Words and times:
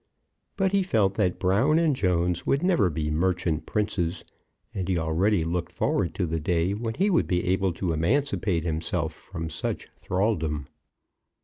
But 0.57 0.71
he 0.71 0.81
felt 0.81 1.13
that 1.13 1.37
Brown 1.37 1.77
and 1.77 1.95
Jones 1.95 2.43
would 2.43 2.63
never 2.63 2.89
be 2.89 3.11
Merchant 3.11 3.67
Princes, 3.67 4.23
and 4.73 4.87
he 4.87 4.97
already 4.97 5.43
looked 5.43 5.71
forward 5.71 6.15
to 6.15 6.25
the 6.25 6.39
day 6.39 6.73
when 6.73 6.95
he 6.95 7.11
would 7.11 7.27
be 7.27 7.45
able 7.45 7.71
to 7.73 7.93
emancipate 7.93 8.63
himself 8.63 9.13
from 9.13 9.51
such 9.51 9.89
thraldom. 9.95 10.65